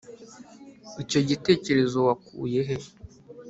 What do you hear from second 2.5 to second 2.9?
he